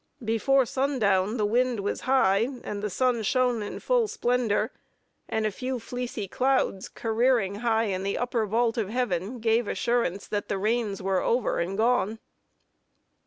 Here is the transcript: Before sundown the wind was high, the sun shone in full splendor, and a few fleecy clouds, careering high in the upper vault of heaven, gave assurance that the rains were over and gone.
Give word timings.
Before 0.25 0.65
sundown 0.65 1.37
the 1.37 1.45
wind 1.45 1.79
was 1.81 2.01
high, 2.09 2.47
the 2.47 2.89
sun 2.89 3.21
shone 3.21 3.61
in 3.61 3.79
full 3.79 4.07
splendor, 4.07 4.71
and 5.29 5.45
a 5.45 5.51
few 5.51 5.77
fleecy 5.77 6.27
clouds, 6.27 6.89
careering 6.89 7.57
high 7.61 7.83
in 7.83 8.01
the 8.01 8.17
upper 8.17 8.47
vault 8.47 8.79
of 8.79 8.89
heaven, 8.89 9.37
gave 9.37 9.67
assurance 9.67 10.27
that 10.27 10.49
the 10.49 10.57
rains 10.57 11.03
were 11.03 11.21
over 11.21 11.59
and 11.59 11.77
gone. 11.77 12.17